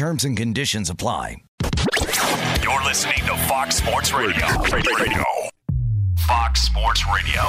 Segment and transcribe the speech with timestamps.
[0.00, 1.36] Terms and conditions apply.
[2.62, 4.46] You're listening to Fox Sports Radio.
[4.72, 4.94] Radio.
[4.96, 5.24] Radio.
[6.26, 7.42] Fox Sports Radio.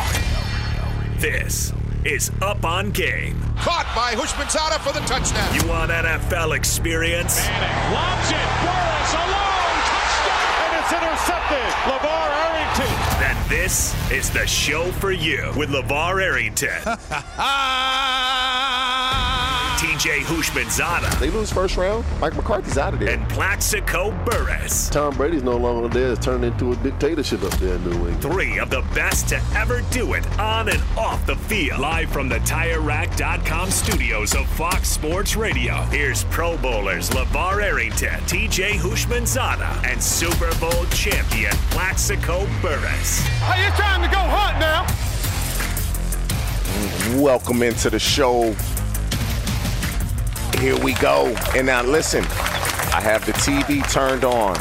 [1.17, 1.72] This
[2.03, 3.39] is Up on Game.
[3.56, 5.56] Caught by Houshmandzadeh for the touchdown.
[5.56, 7.38] You want NFL experience?
[7.47, 8.50] Manning lobs it.
[8.68, 9.79] Burress alone.
[9.88, 10.51] Touchdown.
[10.68, 11.72] And it's intercepted.
[11.88, 12.91] LeVar Arrington.
[13.22, 16.81] Then this is the show for you with LeVar Arrington.
[20.01, 21.19] TJ Houshmandzadeh.
[21.19, 22.03] They lose first round.
[22.19, 23.09] Mike McCarthy's out of there.
[23.09, 24.89] And Plaxico Burress.
[24.89, 26.13] Tom Brady's no longer there.
[26.13, 28.19] It's turned into a dictatorship up there in New England.
[28.19, 31.79] Three of the best to ever do it on and off the field.
[31.79, 35.75] Live from the TireRack.com studios of Fox Sports Radio.
[35.91, 43.19] Here's Pro Bowlers LeVar Arrington, TJ Houshmandzadeh, and Super Bowl champion Plaxico Burress.
[43.19, 44.88] Hey, it's time to go hunt now.
[47.22, 48.56] Welcome into the show.
[50.62, 51.26] Here we go.
[51.56, 54.56] And now listen, I have the TV turned on.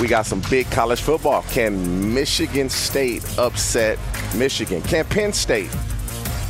[0.00, 1.42] We got some big college football.
[1.50, 3.98] Can Michigan State upset
[4.34, 4.80] Michigan?
[4.80, 5.68] Can Penn State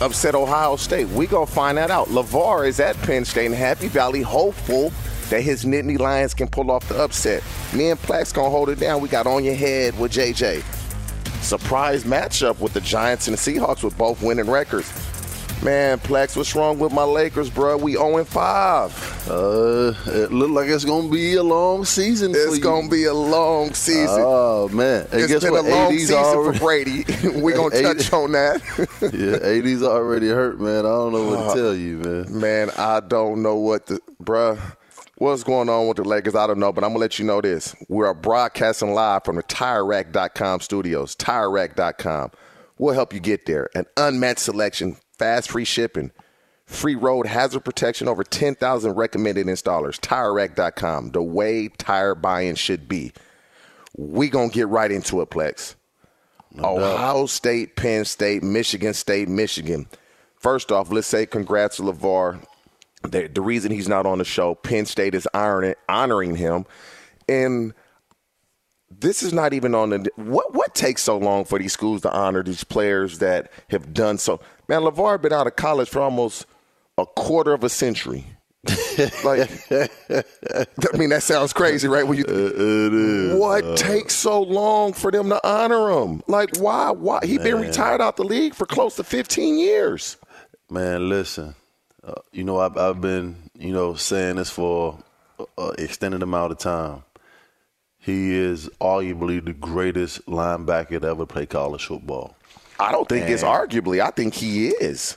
[0.01, 1.09] upset Ohio State?
[1.09, 2.07] We gonna find that out.
[2.11, 4.93] LeVar is at Penn State in Happy Valley, hopeful
[5.31, 7.43] that his Nittany Lions can pull off the upset.
[7.73, 9.01] Me and Plax gonna hold it down.
[9.01, 10.63] We got on your head with JJ.
[11.43, 14.93] Surprise matchup with the Giants and the Seahawks with both winning records.
[15.63, 17.79] Man, Plex, what's wrong with my Lakers, bro?
[17.79, 19.29] We 0 5.
[19.31, 22.33] Uh, it look like it's gonna be a long season.
[22.35, 24.21] It's gonna be a long season.
[24.21, 25.65] Oh man, and it's been what?
[25.65, 27.05] a long AD's season already, for Brady.
[27.41, 28.61] We're gonna touch on that.
[29.15, 30.81] yeah, AD's already hurt, man.
[30.81, 32.41] I don't know what to Uh, tell you, man.
[32.41, 34.59] Man, I don't know what the bruh.
[35.17, 36.35] What's going on with the Lakers?
[36.35, 37.75] I don't know, but I'm gonna let you know this.
[37.89, 41.17] We are broadcasting live from the TireRack.com studios.
[41.17, 42.33] TireRack.com.
[42.77, 43.71] We'll help you get there.
[43.77, 46.11] An unmatched selection, fast free shipping,
[46.67, 49.99] free road hazard protection, over 10,000 recommended installers.
[50.01, 51.11] TireRack.com.
[51.11, 53.13] The way tire buying should be.
[53.97, 55.77] We gonna get right into it, Plex.
[56.59, 59.89] Ohio State, Penn State, Michigan State, Michigan.
[60.37, 62.45] First off, let's say congrats to LeVar.
[63.03, 66.65] The, the reason he's not on the show, Penn State is honoring, honoring him.
[67.29, 67.75] And
[69.01, 72.13] this is not even on the what what takes so long for these schools to
[72.13, 76.47] honor these players that have done so man LeVar been out of college for almost
[76.99, 78.27] a quarter of a century
[79.25, 82.07] like, I mean, that sounds crazy, right?
[82.07, 83.39] When you, it is.
[83.39, 86.23] What uh, takes so long for them to honor him?
[86.29, 86.91] Like, why?
[86.91, 90.17] Why he been retired out the league for close to 15 years?
[90.71, 91.55] Man, listen.
[92.03, 94.99] Uh, you know, I've, I've been, you know, saying this for
[95.59, 97.04] an extended amount of time.
[98.05, 102.37] He is arguably the greatest linebacker to ever play college football.
[102.79, 104.01] I don't think And- it's arguably.
[104.01, 105.17] I think he is.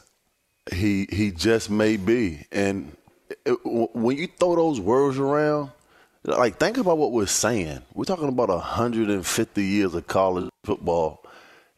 [0.72, 2.46] He he just may be.
[2.52, 2.96] And
[3.46, 5.72] it, when you throw those words around,
[6.24, 7.82] like think about what we're saying.
[7.94, 11.24] We're talking about 150 years of college football,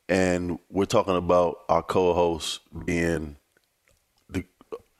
[0.07, 3.35] and we're talking about our co-host being
[4.29, 4.43] the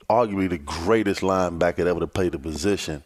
[0.09, 3.03] arguably the greatest linebacker ever to play the position,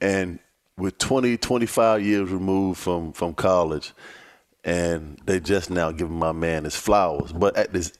[0.00, 0.38] and
[0.80, 3.92] with 20, 25 years removed from from college,
[4.64, 7.32] and they just now giving my man his flowers.
[7.32, 7.92] But at this,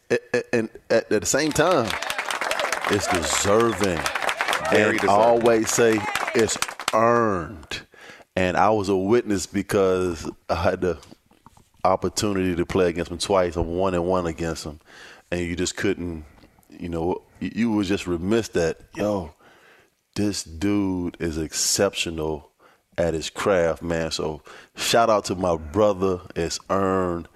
[0.53, 1.91] and at, at the same time,
[2.91, 4.01] it's deserving.
[4.71, 5.09] Very and deserving.
[5.09, 6.01] I always say
[6.35, 6.57] it's
[6.95, 7.83] earned.
[8.37, 10.99] And I was a witness because I had the
[11.85, 13.57] opportunity to play against him twice.
[13.57, 14.81] I'm one and one against him,
[15.31, 16.25] and you just couldn't.
[16.71, 19.35] You know, you, you was just remiss that yo,
[20.15, 22.50] this dude is exceptional
[23.01, 24.11] at his craft, man.
[24.11, 24.43] So
[24.77, 26.21] shout out to my brother.
[26.37, 27.29] It's earned.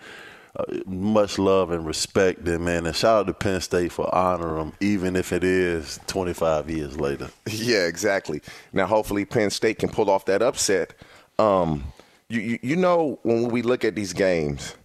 [0.56, 2.86] Uh, much love and respect, then, man.
[2.86, 6.98] And shout out to Penn State for honoring him, even if it is 25 years
[7.00, 7.30] later.
[7.50, 8.40] Yeah, exactly.
[8.72, 10.94] Now, hopefully, Penn State can pull off that upset.
[11.38, 11.84] Um,
[12.28, 14.76] you, you, you know, when we look at these games,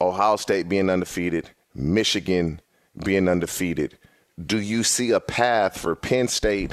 [0.00, 2.60] Ohio State being undefeated, Michigan
[3.04, 3.98] being undefeated,
[4.44, 6.72] do you see a path for Penn State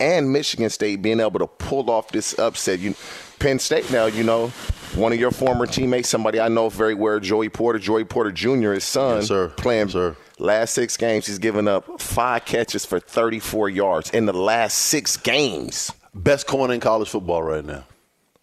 [0.00, 2.78] and Michigan State being able to pull off this upset?
[2.78, 2.94] You,
[3.38, 4.48] Penn State now, you know,
[4.94, 8.72] one of your former teammates, somebody I know very well, Joey Porter, Joey Porter Jr.,
[8.72, 10.16] his son, Yes, playing Yes, sir.
[10.38, 11.26] last six games.
[11.26, 15.92] He's given up five catches for 34 yards in the last six games.
[16.14, 17.84] Best corner in college football right now,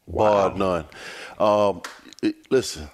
[0.08, 0.86] bar none.
[1.40, 1.82] Um,
[2.22, 2.90] it- listen,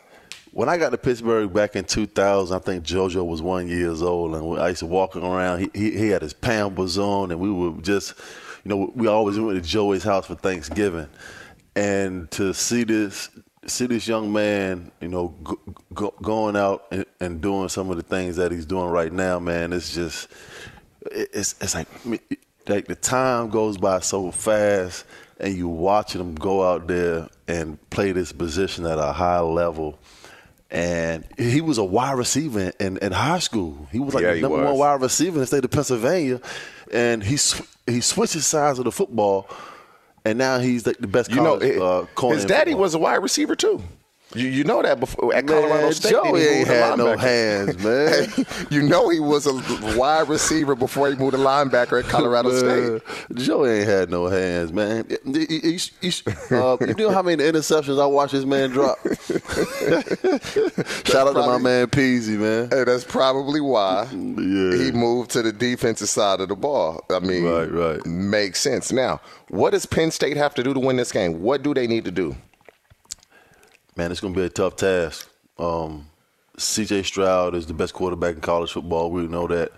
[0.53, 4.35] when I got to Pittsburgh back in 2000, I think JoJo was one years old,
[4.35, 5.59] and I used to walk around.
[5.59, 8.13] He, he, he had his Pampers on, and we were just,
[8.63, 11.07] you know, we always went to Joey's house for Thanksgiving,
[11.75, 13.29] and to see this.
[13.67, 15.59] See this young man, you know, go,
[15.93, 19.37] go, going out and, and doing some of the things that he's doing right now,
[19.37, 19.71] man.
[19.71, 20.29] It's just,
[21.11, 21.87] it's it's like
[22.67, 25.05] like the time goes by so fast,
[25.39, 29.99] and you watching him go out there and play this position at a high level.
[30.71, 33.87] And he was a wide receiver in, in high school.
[33.91, 36.41] He was like Yeah, the number one wide receiver in the state of Pennsylvania,
[36.91, 39.47] and he sw- he switched his sides of the football,
[40.25, 41.77] and now he's like the best You know, college,
[42.15, 42.81] uh, his daddy football.
[42.81, 43.81] was a wide receiver too.
[44.33, 46.11] You, you know that before at Man, Colorado State.
[46.11, 48.29] Joey he ain't had no hands, man.
[48.69, 52.99] You know he was a wide receiver before he moved to linebacker at Colorado Man,
[53.01, 53.37] State.
[53.45, 55.05] Joe ain't had no hands, man.
[55.25, 58.97] He- he- he- uh, you know how many interceptions I watched this man drop?
[61.05, 62.69] Shout out to my man Peezy, man.
[62.71, 64.77] Hey, that's probably why Yeah.
[64.77, 67.03] he moved to the defensive side of the ball.
[67.09, 68.05] I mean, Right, right.
[68.05, 68.91] makes sense.
[68.91, 69.19] Now,
[69.49, 71.41] what does Penn State have to do to win this game?
[71.41, 72.35] What do they need to do?
[73.95, 75.29] Man, it's going to be a tough task.
[75.57, 76.07] Um,
[76.57, 77.03] C.J.
[77.03, 79.11] Stroud is the best quarterback in college football.
[79.11, 79.71] We know that.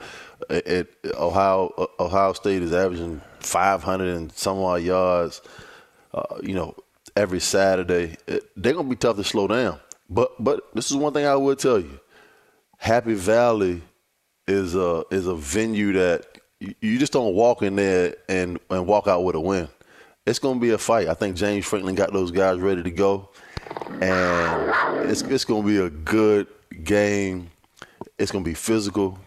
[0.50, 5.42] At Ohio, Ohio State is averaging 500 and some odd yards.
[6.14, 6.76] Uh, you know,
[7.16, 8.18] every Saturday.
[8.28, 9.80] They're going to be tough to slow down.
[10.10, 12.00] But but this is one thing I will tell you.
[12.78, 13.82] Happy Valley
[14.48, 16.26] is a is a venue that
[16.60, 19.68] you, just don't walk in there and and walk out with a win.
[20.26, 21.08] It's going to be a fight.
[21.08, 23.30] I think James Franklin got those guys ready to go,
[24.02, 26.48] and it's it's going to be a good
[26.84, 27.50] game.
[28.18, 29.20] It's going to be physical,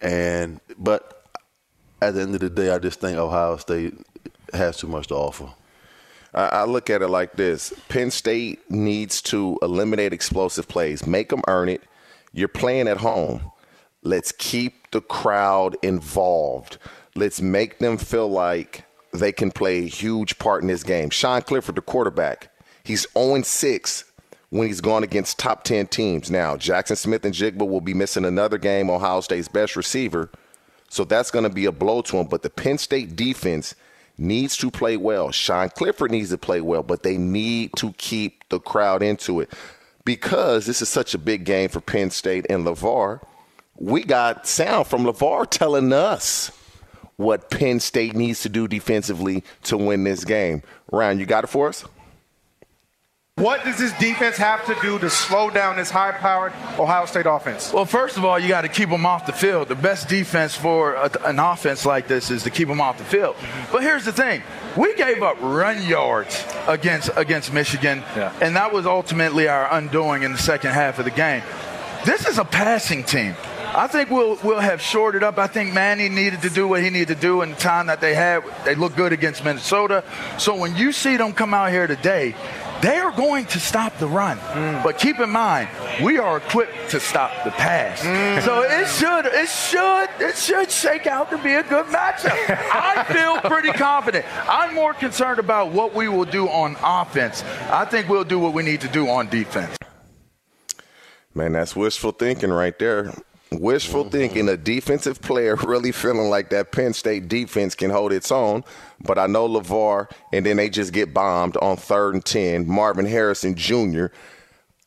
[0.00, 1.26] and but
[2.00, 3.94] at the end of the day, I just think Ohio State
[4.52, 5.48] has too much to offer.
[6.34, 11.42] I look at it like this: Penn State needs to eliminate explosive plays, make them
[11.48, 11.82] earn it.
[12.32, 13.50] You're playing at home.
[14.02, 16.78] Let's keep the crowd involved.
[17.14, 21.10] Let's make them feel like they can play a huge part in this game.
[21.10, 22.50] Sean Clifford, the quarterback,
[22.88, 24.04] he's 0 6
[24.50, 26.30] when he's gone against top 10 teams.
[26.30, 30.30] Now, Jaxon Smith-Njigba will be missing another game, Ohio State's best receiver.
[30.88, 32.26] So that's going to be a blow to him.
[32.26, 33.74] But the Penn State defense
[34.16, 35.30] needs to play well.
[35.30, 39.52] Sean Clifford needs to play well, but they need to keep the crowd into it
[40.04, 43.20] because this is such a big game for Penn State and LeVar.
[43.76, 46.50] We got sound from LeVar telling us
[47.16, 50.62] what Penn State needs to do defensively to win this game.
[50.90, 51.84] Ryan, you got it for us?
[53.38, 57.26] What does this defense have to do to slow down this high powered Ohio State
[57.26, 57.72] offense?
[57.72, 59.68] Well, first of all, you got to keep them off the field.
[59.68, 63.04] The best defense for a, an offense like this is to keep them off the
[63.04, 63.36] field.
[63.70, 64.42] But here's the thing
[64.76, 68.36] we gave up run yards against, against Michigan, yeah.
[68.40, 71.44] and that was ultimately our undoing in the second half of the game.
[72.04, 73.36] This is a passing team.
[73.74, 75.38] I think we'll we'll have shorted up.
[75.38, 78.00] I think Manny needed to do what he needed to do in the time that
[78.00, 78.42] they had.
[78.64, 80.02] They looked good against Minnesota.
[80.38, 82.34] So when you see them come out here today,
[82.80, 84.38] they are going to stop the run.
[84.38, 84.82] Mm.
[84.82, 85.68] But keep in mind,
[86.02, 88.00] we are equipped to stop the pass.
[88.00, 88.42] Mm.
[88.42, 92.32] So it should, it should, it should shake out to be a good matchup.
[92.72, 94.24] I feel pretty confident.
[94.48, 97.42] I'm more concerned about what we will do on offense.
[97.70, 99.76] I think we'll do what we need to do on defense.
[101.34, 103.12] Man, that's wishful thinking right there.
[103.50, 104.10] Wishful mm-hmm.
[104.10, 108.62] thinking, a defensive player really feeling like that Penn State defense can hold its own.
[109.00, 112.68] But I know LeVar, and then they just get bombed on third and 10.
[112.68, 114.06] Marvin Harrison Jr.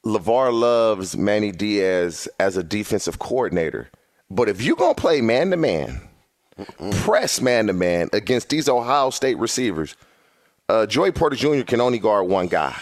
[0.06, 3.90] LeVar loves Manny Diaz as a defensive coordinator.
[4.30, 6.02] But if you're going to play man to man,
[6.92, 9.96] press man to man against these Ohio State receivers,
[10.70, 11.64] uh, Joey Porter Jr.
[11.64, 12.76] can only guard one guy.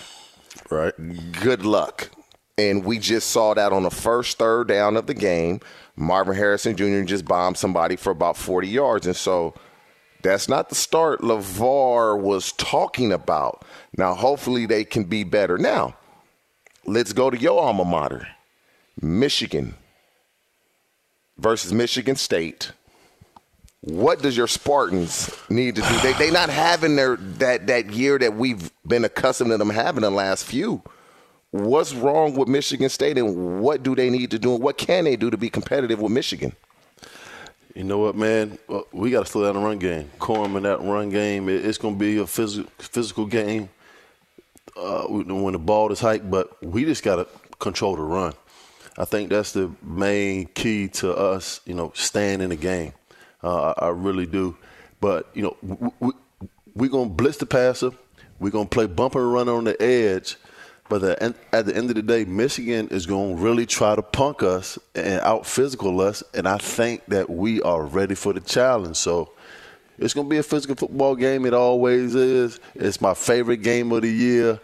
[0.70, 0.94] Right.
[1.42, 2.10] Good luck.
[2.58, 5.60] And we just saw that on the first third down of the game.
[5.96, 7.02] Marvin Harrison Jr.
[7.02, 9.06] just bombed somebody for about 40 yards.
[9.06, 9.54] And so
[10.22, 13.64] that's not the start LeVar was talking about.
[13.98, 15.58] Now, hopefully, they can be better.
[15.58, 15.96] Now,
[16.86, 18.28] let's go to your alma mater
[19.02, 19.76] Michigan
[21.38, 22.72] versus Michigan State.
[23.82, 25.98] What does your Spartans need to do?
[26.00, 30.02] They they not having their that that year that we've been accustomed to them having
[30.02, 30.84] the last few
[31.52, 35.04] what's wrong with Michigan State and what do they need to do and what can
[35.04, 36.56] they do to be competitive with Michigan?
[37.76, 38.58] You know what, man?
[38.92, 40.10] We got to slow down the run game.
[40.20, 43.70] Corum in that run game, it's going to be a physical physical game
[44.76, 47.28] uh, when the ball is hiked, but we just got to
[47.60, 48.34] control the run.
[48.98, 52.94] I think that's the main key to us, you know, staying in the game.
[53.44, 54.58] Uh, I, I, really do.
[55.00, 56.12] But, you know, we're we,
[56.74, 57.92] we going to blitz the passer.
[58.40, 60.38] We're going to play bumper and run on the edge–
[60.90, 64.02] but the, at the end of the day, Michigan is going to really try to
[64.02, 68.40] punk us and out physical us, and I think that we are ready for the
[68.40, 68.98] challenge.
[68.98, 69.32] So
[70.00, 71.46] it's going to be a physical football game.
[71.46, 72.60] It always is.
[72.74, 74.60] It's my favorite game of the year.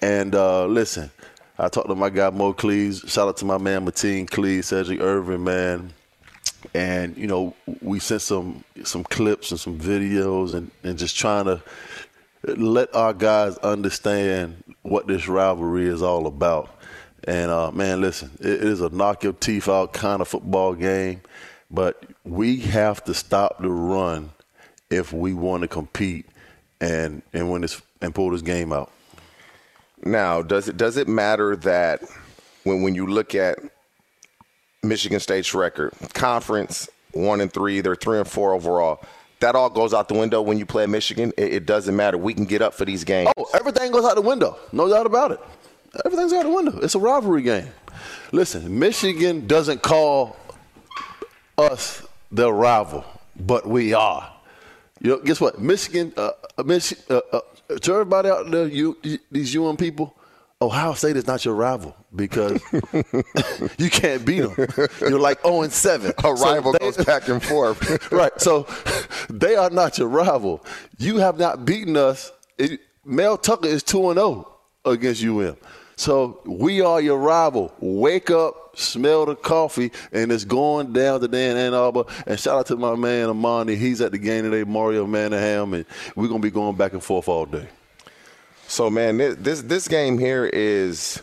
[0.00, 1.10] And uh, listen,
[1.58, 3.00] I talked to my guy Mo Cleaves.
[3.10, 5.92] Shout out to my man Mateen Cleaves, Cedric Irvin, man.
[6.74, 11.44] And you know, we sent some some clips and some videos, and, and just trying
[11.44, 11.62] to
[12.46, 16.70] let our guys understand what this rivalry is all about.
[17.26, 21.22] And uh, man, listen, it is a knock your teeth out kind of football game,
[21.70, 24.30] but we have to stop the run
[24.90, 26.26] if we want to compete
[26.80, 28.92] and and win this and pull this game out.
[30.04, 32.02] Now, does it does it matter that
[32.64, 33.58] when when you look at
[34.82, 39.00] Michigan State's record, conference one and three, they're three and four overall
[39.44, 41.30] that all goes out the window when you play Michigan.
[41.36, 42.16] It, it, doesn't matter.
[42.16, 43.30] We can get up for these games.
[43.36, 44.56] Oh, everything goes out the window.
[44.72, 45.40] No doubt about it.
[46.02, 46.78] Everything's out the window.
[46.78, 47.68] It's a rivalry game.
[48.32, 50.36] Listen, Michigan doesn't call
[51.58, 53.04] us their rival,
[53.38, 54.32] but we are.
[55.02, 55.60] You know, guess what?
[55.60, 57.40] Michigan, uh, uh uh, uh,
[57.82, 58.96] to everybody out there, you,
[59.30, 60.16] these UN people,
[60.62, 62.62] Ohio State is not your rival because
[63.78, 64.54] you can't beat them.
[65.00, 66.12] You're like 0 and 7.
[66.22, 68.12] A rival so they, goes back and forth.
[68.12, 68.32] right.
[68.40, 68.66] So
[69.28, 70.64] they are not your rival.
[70.98, 72.32] You have not beaten us.
[72.56, 74.50] It, Mel Tucker is 2 and 0
[74.84, 75.56] against UM.
[75.96, 77.74] So we are your rival.
[77.80, 82.04] Wake up, smell the coffee, and it's going down today in Ann Arbor.
[82.26, 83.76] And shout out to my man Amani.
[83.76, 85.84] He's at the game today, Mario Manningham, and
[86.16, 87.68] we're gonna be going back and forth all day.
[88.74, 91.22] So man, this this game here is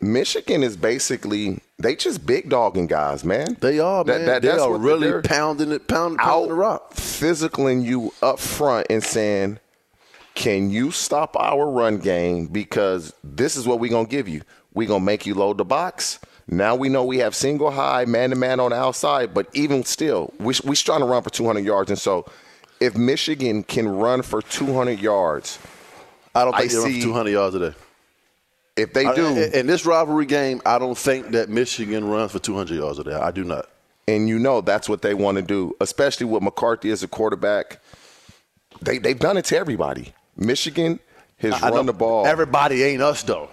[0.00, 3.56] Michigan is basically they just big dogging guys, man.
[3.58, 4.26] They are, man.
[4.26, 8.86] That, that, they are really pounding it, pounding, pounding the rock, physicaling you up front
[8.90, 9.58] and saying,
[10.36, 12.46] "Can you stop our run game?
[12.46, 14.42] Because this is what we're gonna give you.
[14.72, 18.30] We're gonna make you load the box." Now we know we have single high, man
[18.30, 21.64] to man on the outside, but even still, we, we're trying to run for 200
[21.64, 21.90] yards.
[21.90, 22.24] And so,
[22.78, 25.58] if Michigan can run for 200 yards,
[26.34, 27.76] I don't think I they see, run for 200 yards a day.
[28.76, 32.40] If they do, I, in this rivalry game, I don't think that Michigan runs for
[32.40, 33.14] 200 yards a day.
[33.14, 33.68] I do not.
[34.08, 37.80] And you know that's what they want to do, especially with McCarthy as a quarterback.
[38.82, 40.12] They they've done it to everybody.
[40.36, 40.98] Michigan
[41.38, 42.26] has I run the ball.
[42.26, 43.48] Everybody ain't us though.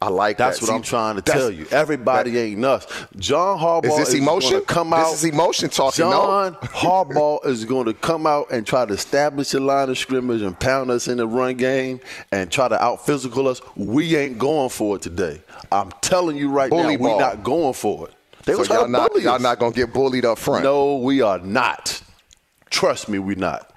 [0.00, 0.64] I like That's that.
[0.66, 1.66] what See, I'm trying to tell you.
[1.72, 2.86] Everybody that- ain't nuts.
[3.16, 4.60] John Harbaugh Is this gonna emotion?
[4.60, 5.12] come This out.
[5.14, 6.10] is emotion talking, no?
[6.12, 10.40] John Harbaugh is going to come out and try to establish a line of scrimmage
[10.42, 11.98] and pound us in the run game
[12.30, 13.60] and try to out physical us.
[13.74, 15.42] We ain't going for it today.
[15.72, 18.14] I'm telling you right Bully now, we're not going for it.
[18.44, 19.42] They So was y'all not, y'all us.
[19.42, 20.62] not gonna get bullied up front.
[20.62, 22.00] No, we are not.
[22.70, 23.72] Trust me, we not.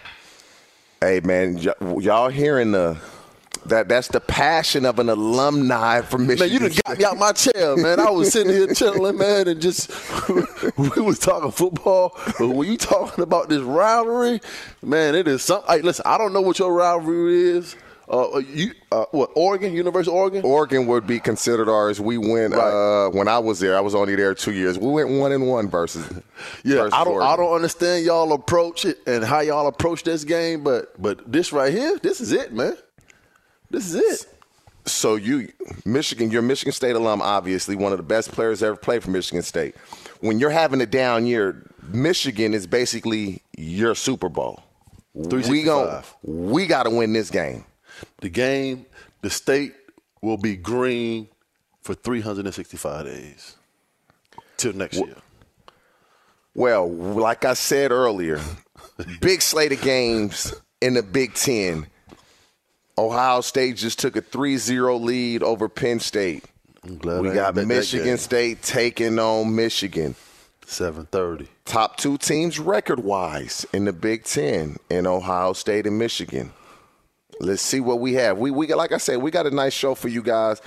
[1.01, 2.97] Hey man, y- y'all hearing the
[3.65, 6.47] that that's the passion of an alumni from Michigan.
[6.47, 7.99] Man, you done got me out my chair, man.
[7.99, 9.91] I was sitting here chilling, man, and just
[10.77, 12.17] we was talking football.
[12.39, 14.41] But when you talking about this rivalry,
[14.81, 15.73] man, it is something.
[15.73, 17.75] Hey, listen, I don't know what your rivalry is.
[18.11, 20.43] Uh, you, uh, what Oregon, University of Oregon?
[20.43, 22.01] Oregon would be considered ours.
[22.01, 23.77] We went uh, when I was there.
[23.77, 24.77] I was only there two years.
[24.77, 26.05] We went one and one versus.
[26.65, 30.25] Yeah, versus I don't, I don't understand y'all approach it and how y'all approach this
[30.25, 32.75] game, but but this right here, this is it, man.
[33.71, 34.27] This is it.
[34.85, 35.51] So you,
[35.85, 39.11] Michigan, you're a Michigan State alum, obviously one of the best players ever played for
[39.11, 39.75] Michigan State.
[40.19, 44.63] When you're having a down year, Michigan is basically your Super Bowl.
[45.13, 46.15] We 365.
[46.23, 47.65] we got to win this game.
[48.21, 48.85] The game,
[49.21, 49.75] the state
[50.21, 51.27] will be green
[51.81, 53.55] for 365 days
[54.57, 55.15] till next year.
[56.53, 58.39] Well, like I said earlier,
[59.21, 61.87] big slate of games in the Big Ten.
[63.01, 66.45] Ohio State just took a 3-0 lead over Penn State.
[66.83, 68.17] I'm glad We got Michigan.
[68.17, 70.15] State taking on Michigan.
[70.65, 71.47] 7:30.
[71.65, 76.53] Top two teams record-wise in the Big Ten in Ohio State and Michigan.
[77.39, 78.37] Let's see what we have.
[78.37, 80.61] We we like I said, we got a nice show for you guys.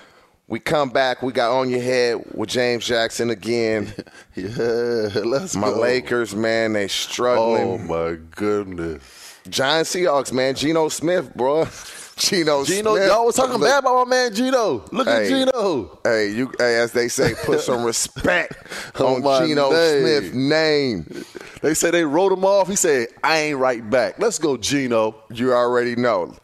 [0.47, 1.23] We come back.
[1.23, 3.93] We got on your head with James Jackson again.
[4.37, 4.51] Yeah,
[5.25, 5.61] let's go.
[5.61, 5.81] My go.
[5.81, 7.63] Lakers, man, they struggling.
[7.63, 9.03] Oh my goodness.
[9.49, 10.57] Giant Seahawks, man.
[10.57, 11.65] Geno Smith, bro.
[12.17, 13.09] Geno, Gino, Smith.
[13.09, 14.85] y'all was talking Look- bad about my man Geno.
[14.93, 15.29] Look at Hey.
[15.29, 15.99] Geno.
[16.05, 18.55] Hey, you, hey, as they say, put some respect
[19.01, 20.01] On on my Geno name.
[20.01, 21.25] Smith's name.
[21.63, 22.69] They say they wrote him off.
[22.69, 24.19] He said, I ain't right back.
[24.19, 25.17] Let's go, Geno.
[25.33, 26.35] You already know.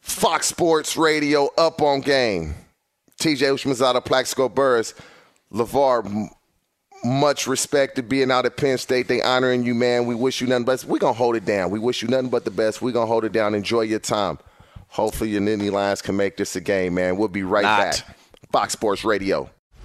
[0.00, 2.54] Fox Sports Radio up on game.
[3.20, 4.94] TJ Houshmandzadeh, Plaxico Burress,
[5.52, 6.28] LeVar,
[7.04, 9.06] much respect to being out at Penn State.
[9.06, 10.06] They honoring you, man.
[10.06, 10.84] We wish you nothing but best.
[10.86, 11.70] we're gonna hold it down.
[11.70, 12.82] We wish you nothing but the best.
[12.82, 13.54] We're gonna hold it down.
[13.54, 14.38] Enjoy your time.
[14.92, 17.16] Hopefully your Nittany Lions can make this a game, man.
[17.16, 17.78] We'll be right Not.
[17.78, 18.16] back.
[18.52, 19.48] Fox Sports Radio.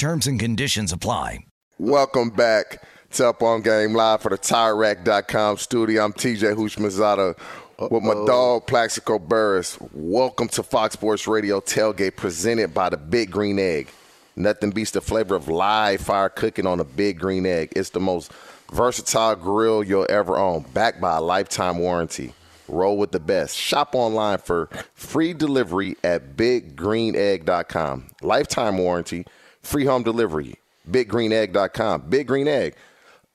[0.00, 1.44] Terms and conditions apply.
[1.78, 6.02] Welcome back to Up on Game Live for the TireRack.com studio.
[6.02, 9.76] I'm TJ Houshmandzadeh with my dog Plaxico Burress.
[9.92, 13.90] Welcome to Fox Sports Radio Tailgate presented by the Big Green Egg.
[14.36, 17.74] Nothing beats the flavor of live fire cooking on a Big Green Egg.
[17.76, 18.32] It's the most
[18.72, 22.32] versatile grill you'll ever own, backed by a lifetime warranty.
[22.68, 23.54] Roll with the best.
[23.54, 28.06] Shop online for free delivery at biggreenegg.com.
[28.22, 29.26] Lifetime warranty,
[29.62, 30.56] free home delivery.
[30.90, 32.02] Biggreenegg.com.
[32.08, 32.74] Big Green Egg.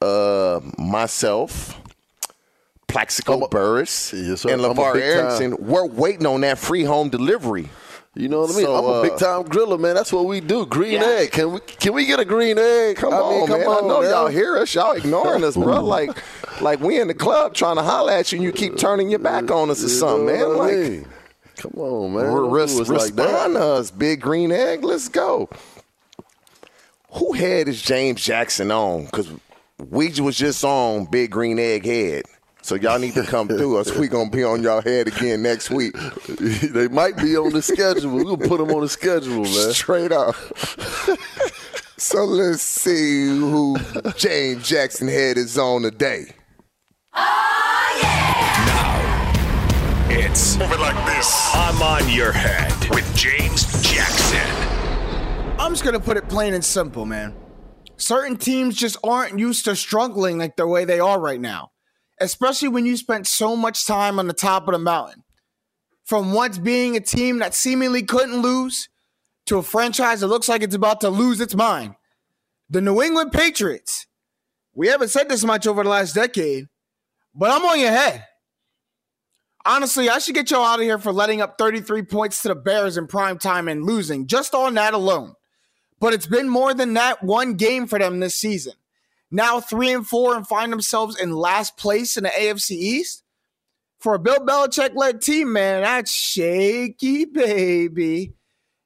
[0.02, 1.80] Uh, myself,
[2.88, 7.70] Plaxico Burress yes, and I'm LeVar Arrington, time- we're waiting on that free home delivery.
[8.18, 8.66] You know what I mean?
[8.66, 9.94] So, I'm a uh, big time griller, man.
[9.96, 10.66] That's what we do.
[10.66, 11.04] Green Yeah.
[11.20, 11.32] egg.
[11.32, 12.96] Can we can we get a green egg?
[12.96, 13.68] Come I on, mean, come man.
[13.68, 14.10] on, I know man.
[14.12, 14.74] y'all hear us.
[14.74, 15.82] Y'all ignoring us, bro.
[15.84, 16.12] Like,
[16.62, 19.20] like we in the club trying to holler at you, and you keep turning your
[19.20, 20.58] back on us or You something, know man.
[20.58, 21.06] what I Like, mean?
[21.58, 22.32] come on, man.
[22.32, 23.48] We're res- do us like that.
[23.50, 24.86] to us, big green egg.
[24.86, 25.50] Let's go.
[27.16, 29.06] Who head is James Jackson on?
[29.06, 29.30] Because
[29.90, 32.24] we was just on Big Green Egg Head.
[32.62, 33.96] So y'all need to come through us.
[33.96, 35.94] We gonna be on y'all head again next week.
[36.28, 38.12] they might be on the schedule.
[38.12, 39.72] We'll put them on the schedule, man.
[39.72, 40.36] Straight up.
[41.98, 43.78] so let's see who
[44.18, 46.34] James Jackson head is on today.
[47.14, 49.30] Oh yeah!
[50.10, 51.52] Now it's Move It Like This.
[51.54, 54.65] I'm on your head with James Jackson.
[55.66, 57.36] I'm just gonna put it plain and simple, man.
[57.98, 61.72] Certain teams just aren't used to struggling like the way they are right now,
[62.22, 65.24] especially when you spent so much time on the top of the mountain.
[66.04, 68.90] From once being a team that seemingly couldn't lose
[69.48, 71.96] to a franchise that looks like it's about to lose its mind.
[72.70, 74.06] The New England Patriots.
[74.76, 76.68] We haven't said this much over the last decade,
[77.34, 78.24] but I'm on your head.
[79.66, 82.56] Honestly, I should get y'all out of here for letting up 33 points to the
[82.56, 85.34] Bears in prime time and losing just on that alone.
[86.00, 88.74] But it's been more than that one game for them this season.
[89.32, 93.24] Now three and four and find themselves in last place in the AFC East.
[94.00, 98.34] For a Bill Belichick led team, man, that's shaky, baby.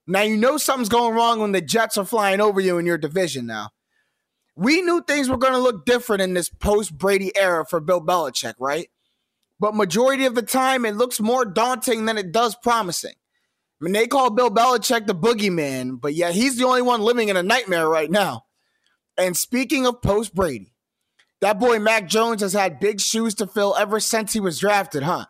[0.08, 2.98] Now you know something's going wrong when the Jets are flying over you in your
[2.98, 3.70] division now.
[4.56, 8.02] We knew things were going to look different in this post Brady era for Bill
[8.02, 8.90] Belichick, right?
[9.60, 13.16] But majority of the time, it looks more daunting than it does promising.
[13.80, 17.30] I mean, they call Bill Belichick the boogeyman, but yeah, he's the only one living
[17.30, 18.44] in a nightmare right now.
[19.18, 20.74] And speaking of post Brady,
[21.42, 25.04] that boy Mac Jones has had big shoes to fill ever since he was drafted,
[25.04, 25.26] huh?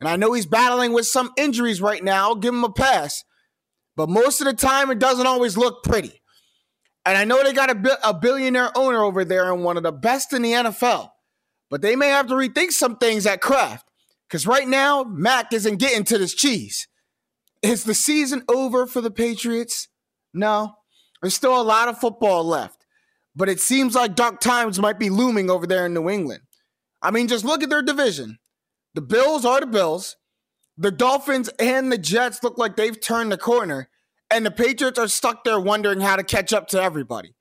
[0.00, 2.28] And I know he's battling with some injuries right now.
[2.28, 3.24] I'll give him a pass.
[3.96, 6.20] But most of the time, it doesn't always look pretty.
[7.04, 9.92] And I know they got a, a billionaire owner over there and one of the
[9.92, 11.10] best in the NFL.
[11.70, 13.88] But they may have to rethink some things at Kraft.
[14.28, 16.88] Because right now, Mac isn't getting to this cheese.
[17.62, 19.88] Is the season over for the Patriots?
[20.34, 20.74] No.
[21.20, 22.84] There's still a lot of football left.
[23.34, 26.42] But it seems like dark times might be looming over there in New England.
[27.00, 28.38] I mean, just look at their division.
[28.94, 30.16] The Bills are the Bills.
[30.76, 33.88] The Dolphins and the Jets look like they've turned the corner.
[34.30, 37.34] And the Patriots are stuck there wondering how to catch up to everybody.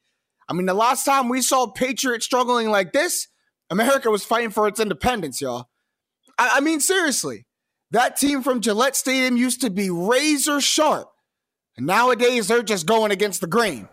[0.48, 3.28] I mean, the last time we saw Patriots struggling like this,
[3.70, 5.70] America was fighting for its independence, y'all.
[6.38, 7.46] I, I mean, seriously.
[7.92, 11.12] That team from Gillette Stadium used to be razor sharp.
[11.78, 13.88] And nowadays, they're just going against the grain.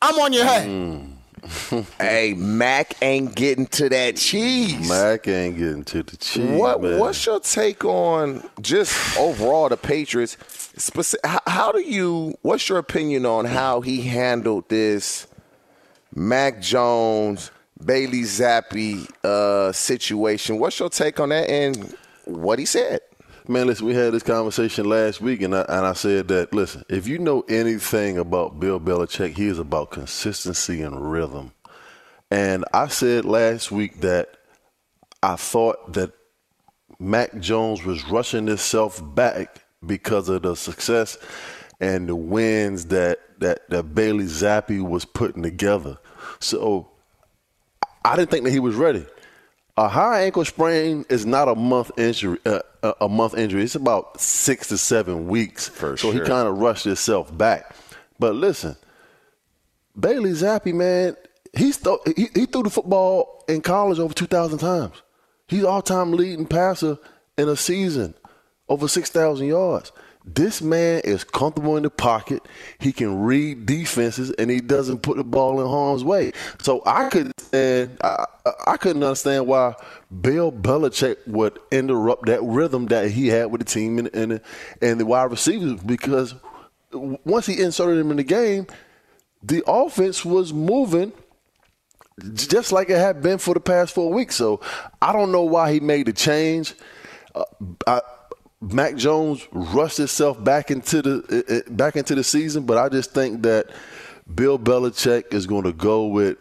[0.00, 1.14] I'm on your head.
[1.98, 4.88] hey, Mac ain't getting to that cheese.
[4.88, 6.58] Mac ain't getting to the cheese.
[6.58, 6.98] What man.
[6.98, 10.36] What's your take on just overall the Patriots?
[10.76, 12.34] Speci- how, how do you?
[12.42, 15.26] What's your opinion on how he handled this
[16.14, 17.50] Mac Jones,
[17.84, 20.58] Bailey Zappe uh, situation?
[20.58, 23.00] What's your take on that and what he said?
[23.46, 26.82] Man, listen, we had this conversation last week, and I, and I said that, listen,
[26.88, 31.52] if you know anything about Bill Belichick, he is about consistency and rhythm.
[32.30, 34.38] And I said last week that
[35.22, 36.12] I thought that
[36.98, 41.18] Mac Jones was rushing himself back because of the success
[41.80, 45.98] and the wins that, that, that Bailey Zappe was putting together.
[46.40, 46.88] So
[48.06, 49.04] I didn't think that he was ready.
[49.76, 52.38] A high ankle sprain is not a month injury.
[52.46, 53.62] Uh, a- a month injury.
[53.64, 55.68] It's about six to seven weeks.
[55.68, 57.74] For so he kind of rushed himself back.
[58.18, 58.76] But listen,
[59.98, 61.16] Bailey Zappe, man,
[61.56, 65.02] he's th- he, he threw the football in college over two thousand times.
[65.48, 66.98] He's all time leading passer
[67.36, 68.14] in a season,
[68.68, 69.90] over six thousand yards.
[70.24, 72.46] This man is comfortable in the pocket.
[72.78, 76.32] He can read defenses, and he doesn't put the ball in harm's way.
[76.62, 78.24] So I could and I,
[78.66, 79.74] I- couldn't understand why
[80.22, 84.40] Bill Belichick would interrupt that rhythm that he had with the team and and,
[84.80, 86.34] and the wide receivers because
[86.92, 88.66] once he inserted him in the game,
[89.42, 91.12] the offense was moving
[92.34, 94.36] just like it had been for the past four weeks.
[94.36, 94.60] So
[95.02, 96.74] I don't know why he made the change.
[97.34, 97.44] Uh,
[97.86, 98.00] I,
[98.72, 103.42] Mac Jones rushed himself back into the back into the season, but I just think
[103.42, 103.70] that
[104.32, 106.38] Bill Belichick is going to go with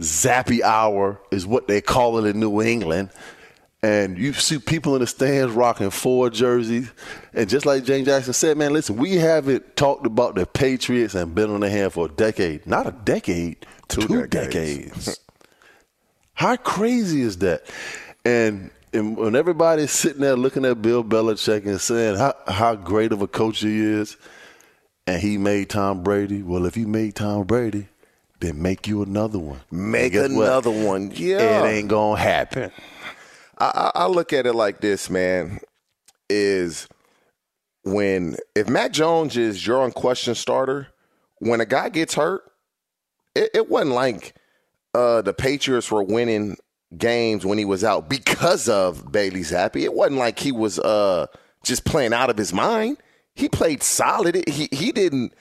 [0.00, 3.10] Zappe Hour is what they call it in New England.
[3.82, 6.90] And you see people in the stands rocking four jerseys.
[7.32, 11.32] And just like James Jackson said, man, listen, we haven't talked about the Patriots and
[11.34, 12.66] been on their hand for a decade.
[12.66, 14.88] Not a decade, two, two decades.
[14.88, 15.20] decades.
[16.34, 17.64] How crazy is that?
[18.24, 23.12] And, and when everybody's sitting there looking at Bill Belichick and saying how, how great
[23.12, 24.16] of a coach he is,
[25.06, 27.88] and he made Tom Brady, well, if he made Tom Brady,
[28.40, 29.60] then make you another one.
[29.70, 30.86] Make another what?
[30.86, 31.12] one.
[31.14, 31.64] Yeah.
[31.64, 32.72] It ain't going to happen.
[33.58, 35.60] I, I look at it like this, man,
[36.28, 36.86] is
[37.84, 40.88] when if Matt Jones is your unquestioned starter,
[41.38, 42.42] when a guy gets hurt,
[43.34, 44.34] it, it wasn't like
[44.94, 46.56] uh, the Patriots were winning
[46.96, 49.80] games when he was out because of Bailey Zappe.
[49.80, 51.26] It wasn't like he was uh,
[51.62, 52.98] just playing out of his mind.
[53.34, 54.48] He played solid.
[54.48, 55.32] He he didn't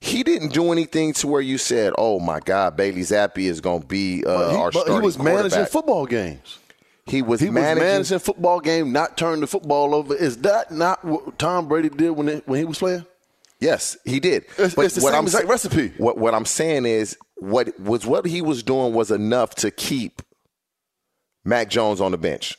[0.00, 3.82] he didn't do anything to where you said, "Oh my God, Bailey Zappe is going
[3.82, 6.58] to be uh, he, our starting He was managing football games.
[7.06, 10.14] He was he managing, was managing football game, not turning the football over.
[10.14, 13.06] Is that not what Tom Brady did when it, when he was playing?
[13.60, 14.44] Yes, he did.
[14.58, 15.92] It's, but it's the what same I'm, exact recipe.
[15.98, 20.22] What what I'm saying is what was what he was doing was enough to keep
[21.46, 22.58] Mac Jones on the bench.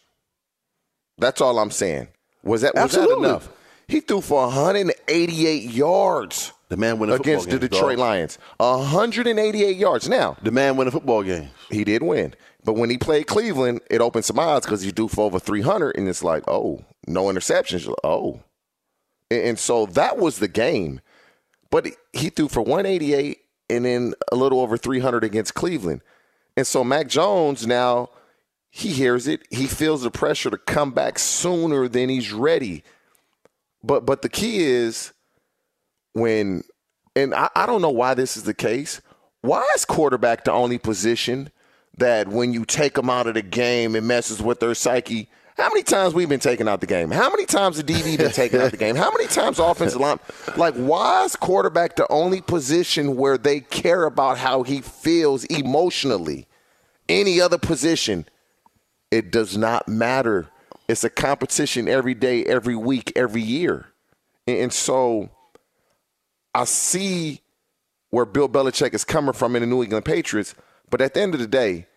[1.17, 2.08] That's all I'm saying.
[2.43, 3.23] Was that was Absolutely.
[3.23, 3.50] that enough?
[3.88, 6.54] He threw for 188 yards.
[6.69, 8.00] The man win against the Detroit dog.
[8.00, 8.39] Lions.
[8.58, 10.10] 188 yards.
[10.10, 11.50] Now the man win a football game.
[11.69, 15.10] He did win, but when he played Cleveland, it opened some eyes because he threw
[15.10, 17.93] for over 300, and it's like, oh, no interceptions.
[18.04, 18.41] Oh,
[19.30, 21.02] and so that was the game.
[21.69, 26.02] But he threw for 188 and then a little over 300 against Cleveland,
[26.56, 28.10] and so Mac Jones now
[28.77, 29.41] he hears it.
[29.49, 32.83] He feels the pressure to come back sooner than he's ready.
[33.83, 35.13] But but the key is
[36.13, 36.63] when,
[37.15, 39.01] and I, I don't know why this is the case.
[39.41, 41.49] Why is quarterback the only position
[41.97, 45.27] that when you take them out of the game, it messes with their psyche?
[45.57, 47.09] How many times we've been taken out the game?
[47.09, 48.95] How many times the DB been taken out the game?
[48.95, 50.19] How many times offensive line?
[50.55, 56.45] Like, why is quarterback the only position where they care about how he feels emotionally?
[57.09, 58.27] Any other position,
[59.12, 60.48] it does not matter.
[60.88, 63.88] It's a competition every day, every week, every year.
[64.48, 65.30] And so
[66.54, 67.41] I see
[68.10, 70.56] where Bill Belichick is coming from in the New England Patriots,
[70.89, 71.88] but at the end of the day,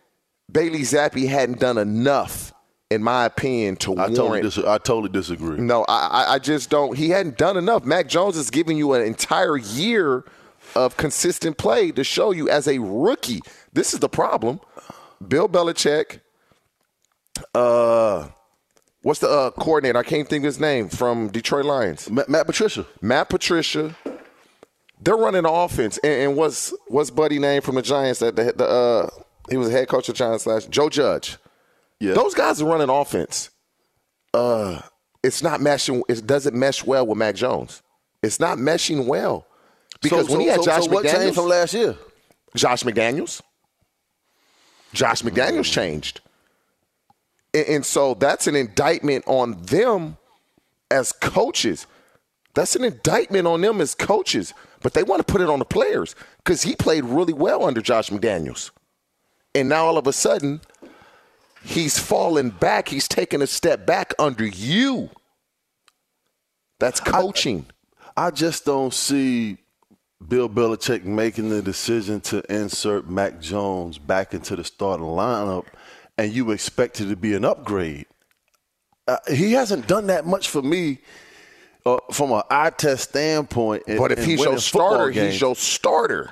[0.51, 2.53] Bailey Zappe hadn't done enough,
[2.89, 4.15] in my opinion, to I warrant.
[4.15, 5.57] Totally dis- I totally disagree.
[5.57, 6.97] No, I, I just don't.
[6.97, 7.85] He hadn't done enough.
[7.85, 10.25] Mac Jones is giving you an entire year
[10.75, 13.41] of consistent play to show you as a rookie.
[13.73, 14.59] This is the problem.
[15.25, 16.20] Bill Belichick,
[17.55, 18.27] uh,
[19.01, 19.97] what's the uh, coordinator?
[19.99, 22.09] I can't think of his name from Detroit Lions.
[22.09, 22.85] Matt, Matt Patricia.
[23.01, 23.95] Matt Patricia
[25.01, 25.97] they're running offense.
[26.03, 28.19] And, and what's what's Buddy name from the Giants?
[28.19, 29.09] That the, the uh,
[29.49, 30.69] he was a head coach of Giants last.
[30.69, 31.37] Joe Judge.
[31.99, 32.13] Yeah.
[32.13, 33.49] Those guys are running offense.
[34.33, 34.81] Uh,
[35.23, 36.01] it's not meshing.
[36.07, 37.81] It doesn't mesh well with Mac Jones.
[38.23, 39.47] It's not meshing well
[40.01, 41.97] because so, when he had so, Josh so what McDaniels changed from last year,
[42.55, 43.41] Josh McDaniels,
[44.93, 46.21] Josh McDaniels changed,
[47.53, 50.17] and, so that's an indictment on them
[50.89, 51.87] as coaches.
[52.53, 55.65] That's an indictment on them as coaches but they want to put it on the
[55.65, 58.71] players because he played really well under Josh McDaniels.
[59.53, 60.61] And now all of a sudden,
[61.63, 62.87] he's falling back.
[62.87, 65.09] He's taking a step back under you.
[66.79, 67.65] That's coaching.
[68.17, 69.57] I, I just don't see
[70.27, 75.65] Bill Belichick making the decision to insert Mac Jones back into the starting lineup,
[76.21, 78.05] and you expect it to be an upgrade.
[79.07, 80.99] Uh, he hasn't done that much for me
[81.83, 83.81] uh, from an eye test standpoint.
[83.87, 86.31] And, but if he's your starter, he's your starter.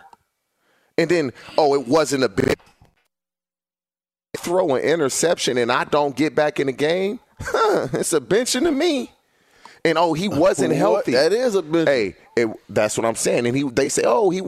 [0.96, 2.56] And then, oh, it wasn't a big
[4.38, 7.20] throw an interception and I don't get back in the game.
[7.40, 9.12] Huh, it's a benching to me.
[9.84, 11.14] And oh, he wasn't healthy.
[11.14, 11.90] That is a bench.
[11.90, 13.48] Hey, it, that's what I'm saying.
[13.48, 14.42] And he, they say, oh, he.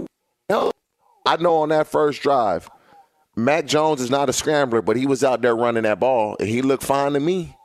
[1.25, 2.69] I know on that first drive,
[3.45, 6.47] Mac Jones is not a scrambler, but he was out there running that ball, and
[6.47, 7.55] he looked fine to me.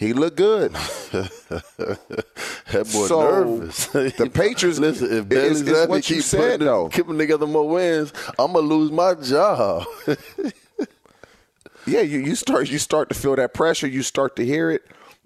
[0.00, 0.72] He looked good.
[1.12, 1.30] that
[2.72, 3.86] boy so, nervous.
[3.88, 4.78] the Patriots.
[4.78, 8.90] Listen, if Bailey is what you said, though, keeping together more wins, I'm gonna lose
[8.90, 9.84] my job.
[11.86, 13.86] yeah, you, you start you start to feel that pressure.
[13.86, 14.82] You start to hear it.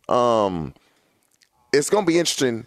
[0.08, 0.74] Um,
[1.72, 2.66] it's gonna be interesting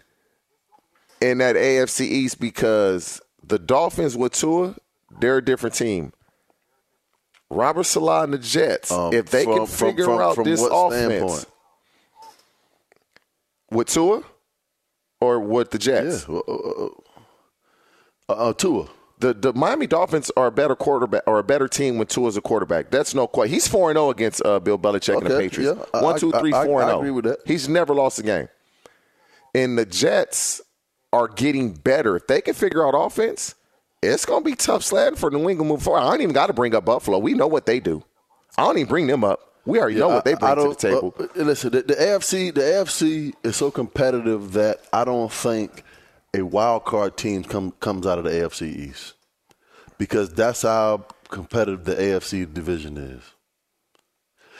[1.20, 4.76] in that AFC East because The Dolphins with Tua,
[5.20, 6.14] they're a different team.
[7.50, 10.60] Robert Saleh and the Jets, Um, if they from- can figure from- out from this
[10.60, 11.46] what offense standpoint?
[13.70, 14.22] with Tua
[15.20, 16.88] or with the Jets, Yeah, uh, uh,
[18.28, 18.86] uh, uh, Tua.
[19.18, 22.36] the the Miami Dolphins are a better quarterback or a better team when Tua as
[22.36, 22.90] a quarterback.
[22.90, 23.54] That's no question.
[23.54, 25.78] He's four and zero against uh, Bill Belichick and the Patriots.
[25.78, 25.98] yeah.
[25.98, 26.98] I- One, two, I- three, I- four and I zero.
[27.00, 27.38] agree with that.
[27.46, 28.48] He's never lost a game.
[29.54, 30.60] And the Jets
[31.12, 32.16] are getting better.
[32.16, 33.54] If they can figure out offense,
[34.02, 36.00] it's going to be tough sledding for New England move forward.
[36.00, 37.18] I don't even got to bring up Buffalo.
[37.18, 38.02] We know what they do.
[38.56, 39.40] I don't even bring them up.
[39.66, 41.14] We already know what they bring to the don't- table.
[41.18, 45.82] uh, listen, the, the AFC, the AFC is so competitive that I don't think
[46.34, 49.14] a wild card team come, comes out of the AFC East
[49.98, 53.22] because that's how competitive the AFC division is.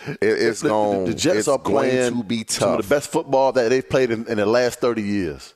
[0.07, 1.05] It- it's the, the- going.
[1.07, 4.11] the Jets it's are playing to be some of the best football that they've played
[4.11, 5.55] in, in the last thirty years.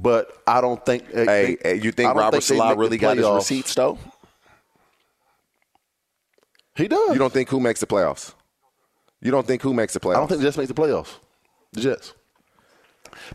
[0.00, 1.10] But I don't think.
[1.12, 3.98] Hey, they- hey, you think Robert they Saleh really got his receipts though?
[6.76, 7.10] He does.
[7.12, 8.34] You don't think who makes the playoffs?
[9.20, 10.16] You don't think who makes the playoffs?
[10.16, 11.16] I don't think the Jets make the playoffs.
[11.72, 12.14] The Jets.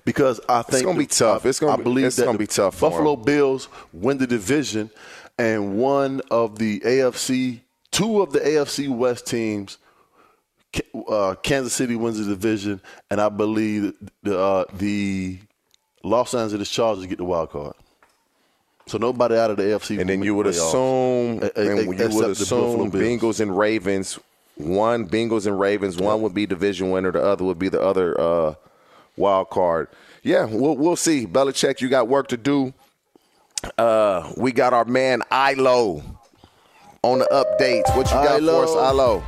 [0.05, 1.45] Because I think it's gonna be tough.
[1.45, 3.23] I, It's gonna I be- believe it's that gonna be tough Buffalo 'em.
[3.23, 4.89] Bills win the division,
[5.37, 7.59] and one of the AFC,
[7.91, 9.77] two of the AFC West teams,
[11.09, 12.79] uh, Kansas City wins the division,
[13.11, 15.39] and I believe the uh, the
[16.03, 17.73] Los Angeles Chargers get the wild card.
[18.85, 19.99] So nobody out of the AFC.
[19.99, 22.91] And then you would assume, e- e- and you would assume.
[22.91, 24.19] Bengals and Ravens.
[24.55, 25.97] One Bengals and Ravens.
[25.97, 27.11] One would be division winner.
[27.11, 28.55] The other would be the other uh,
[29.15, 29.87] wild card.
[30.21, 31.25] Yeah, we'll we'll see.
[31.25, 32.73] Belichick, you got work to do.
[33.77, 36.03] Uh, we got our man Ilo
[37.01, 37.95] on the updates.
[37.95, 39.23] What you got for us, Ilo.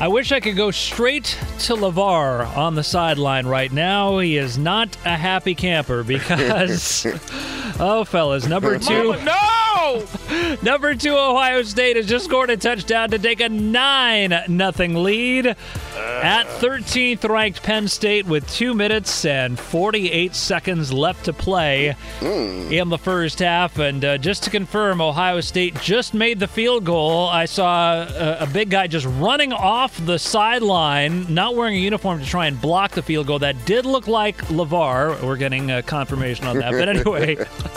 [0.00, 4.18] I wish I could go straight to LeVar on the sideline right now.
[4.18, 7.06] He is not a happy camper because,
[7.80, 9.14] oh, fellas, number two.
[9.24, 9.63] No!
[10.62, 15.46] Number two, Ohio State has just scored a touchdown to take a 9 nothing lead
[15.46, 22.88] at 13th ranked Penn State with 2 minutes and 48 seconds left to play in
[22.88, 23.78] the first half.
[23.78, 27.28] And uh, just to confirm, Ohio State just made the field goal.
[27.28, 32.20] I saw a, a big guy just running off the sideline, not wearing a uniform
[32.20, 33.38] to try and block the field goal.
[33.40, 35.22] That did look like LeVar.
[35.22, 36.72] We're getting uh, confirmation on that.
[36.72, 37.34] But anyway,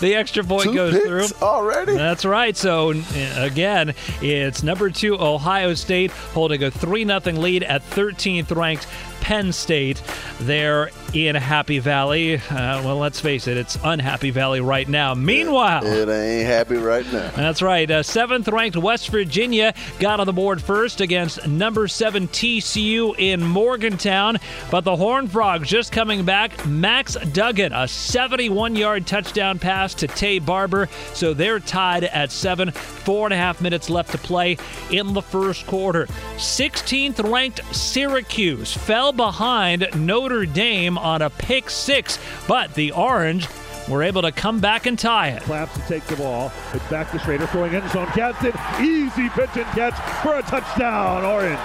[0.00, 1.26] the extra point Two goes picks through.
[1.40, 1.94] Already.
[1.94, 2.56] That's right.
[2.56, 2.90] So
[3.36, 8.86] again, it's number two Ohio State holding a three 0 lead at 13th ranked
[9.20, 10.02] Penn State
[10.40, 12.36] there in Happy Valley.
[12.36, 15.14] Uh, well, let's face it, it's unhappy Valley right now.
[15.14, 17.30] Meanwhile, It ain't happy right now.
[17.30, 17.90] that's right.
[17.90, 23.42] Uh, seventh ranked West Virginia got on the board first against number seven TCU in
[23.42, 24.38] Morgantown.
[24.70, 26.64] But the Horned Frogs just coming back.
[26.66, 30.88] Max Duggan, a 71 yard touchdown pass to Taye Barber.
[31.12, 32.70] So they're tied at seven.
[32.70, 34.56] Four and a half minutes left to play
[34.90, 36.06] in the first quarter.
[36.36, 43.48] 16th ranked Syracuse fell behind Notre Dame on a pick six, but the Orange
[43.88, 45.42] were able to come back and tie it.
[45.42, 46.52] Claps to take the ball.
[46.72, 48.08] It's back to Shrader throwing end zone.
[48.14, 51.58] Gadsden, easy pitch and catch for a touchdown, Orange.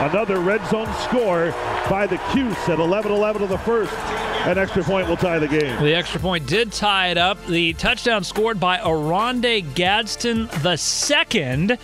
[0.00, 1.54] Another red zone score
[1.88, 3.92] by the Cuse at 11-11 of the first.
[4.46, 5.82] An extra point will tie the game.
[5.82, 7.44] The extra point did tie it up.
[7.46, 11.78] The touchdown scored by Oronde Gadsden the second,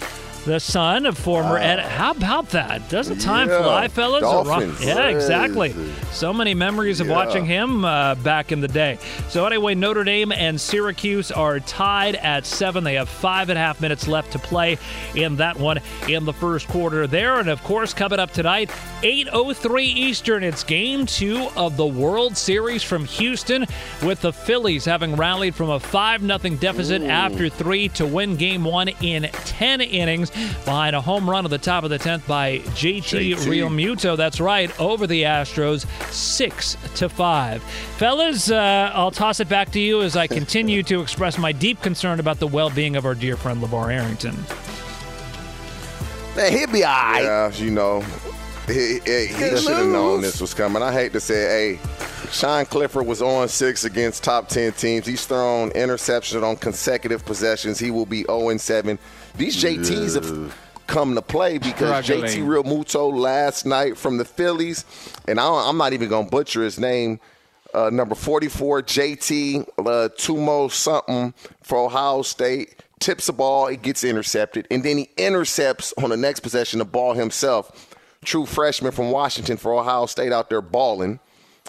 [0.47, 1.81] the son of former Ed.
[1.81, 2.89] How about that?
[2.89, 4.23] Doesn't time Yeah, fly, fellas?
[4.23, 4.83] Dolphins.
[4.85, 5.75] yeah, exactly.
[6.13, 7.15] So many memories of Yeah.
[7.15, 8.99] watching him uh, back in the day.
[9.29, 12.85] So anyway, Notre Dame and Syracuse are tied at seven.
[12.85, 14.79] They have five and a half minutes left to play
[15.15, 17.39] in that one in the first quarter there.
[17.39, 18.71] And of course, coming up tonight,
[19.03, 23.67] 8.03 Eastern, it's game two of the World Series from Houston
[24.03, 28.89] with the Phillies having rallied from a 5-0 deficit after three to win game one
[29.03, 30.30] in 10 innings
[30.65, 33.37] behind a home run at the top of the 10th by JT, JT.
[33.37, 34.17] Realmuto.
[34.17, 37.63] That's right, over the Astros, six to five.
[37.99, 41.81] Fellas, uh, I'll toss it back to you as I continue to express my deep
[41.83, 44.37] concern about the well-being of our dear friend LeVar Arrington.
[46.37, 47.23] Man, he'll be all right.
[47.23, 48.03] Yeah, you know,
[48.67, 50.83] he, he, he should have known this was coming.
[50.83, 51.81] I hate to say, hey,
[52.33, 55.07] Sean Clifford was on six against top ten teams.
[55.07, 57.79] He's thrown interceptions on consecutive possessions.
[57.79, 58.99] He will be 0 7.
[59.37, 62.47] These JTs have come to play because JT Struggling.
[62.47, 64.85] Realmuto last night from the Phillies,
[65.29, 67.21] and I don't, I'm not even going to butcher his name.
[67.73, 69.83] Uh, number 44, JT uh,
[70.17, 72.83] Tumo something for Ohio State.
[72.99, 76.85] Tips the ball, it gets intercepted, and then he intercepts on the next possession the
[76.85, 77.97] ball himself.
[78.25, 81.19] True freshman from Washington for Ohio State out there balling.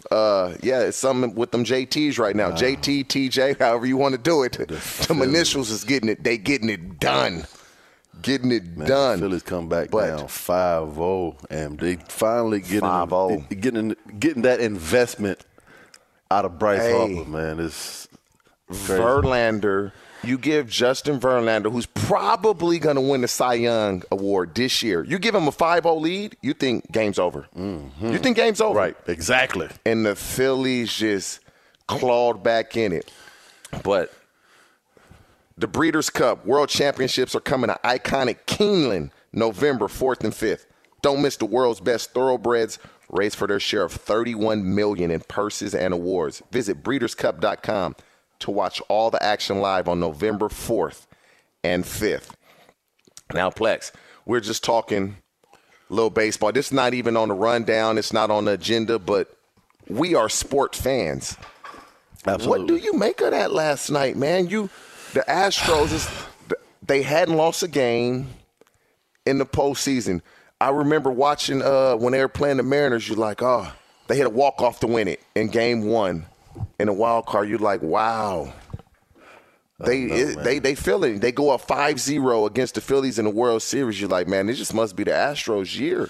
[0.10, 2.52] Uh, yeah, it's something with them JTs right now.
[2.52, 4.54] JT, TJ, however you want to do it.
[5.08, 6.24] Them initials is getting it.
[6.24, 7.46] They getting it done.
[8.22, 9.20] Getting it Man, done.
[9.20, 13.60] Phillies come back But- down 5-0, and they finally getting 5-0.
[13.62, 15.44] getting getting that investment
[16.30, 17.14] out of Bryce Hey.
[17.16, 17.30] Harper.
[17.30, 18.08] Man, it's
[18.70, 18.94] crazy.
[18.94, 19.92] Verlander,
[20.24, 25.04] you give Justin Verlander, who's probably going to win the Cy Young Award this year,
[25.04, 27.48] you give him a 5 0 lead, you think game's over.
[27.56, 28.12] Mm-hmm.
[28.12, 28.78] You think game's over.
[28.78, 29.70] Right, exactly.
[29.86, 31.40] And the Phillies just
[31.88, 33.12] clawed back in it.
[33.84, 34.14] But
[35.58, 40.66] the Breeders' Cup World Championships are coming to iconic Keeneland November 4th and 5th.
[41.02, 42.78] Don't miss the world's best thoroughbreds
[43.10, 46.42] race for their share of 31 million in purses and awards.
[46.52, 47.96] Visit breederscup.com
[48.42, 51.06] to watch all the action live on November 4th
[51.64, 52.30] and 5th.
[53.34, 53.92] Now, Plex,
[54.26, 55.18] we're just talking
[55.90, 56.52] little baseball.
[56.52, 57.98] This is not even on the rundown.
[57.98, 59.36] It's not on the agenda, but
[59.88, 61.38] we are sport fans.
[62.26, 62.60] Absolutely.
[62.60, 64.48] What do you make of that last night, man?
[64.48, 64.70] You,
[65.14, 66.10] the Astros, is,
[66.86, 68.28] they hadn't lost a game
[69.26, 70.22] in the postseason.
[70.60, 73.08] I remember watching uh, when they were playing the Mariners.
[73.08, 73.72] You're like, oh,
[74.08, 76.26] they hit a walk off to win it in Game One.
[76.80, 78.54] In a wild card, you're like, wow.
[79.80, 81.22] They know, it- they they feel it.
[81.22, 84.00] They go up 5-0 against the Phillies in the World Series.
[84.00, 86.10] You're like, man, this just must be the Astros' year.